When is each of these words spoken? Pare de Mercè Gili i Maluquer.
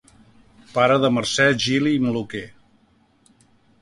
Pare 0.77 0.95
de 1.03 1.11
Mercè 1.19 1.47
Gili 1.67 1.93
i 1.99 2.03
Maluquer. 2.07 2.45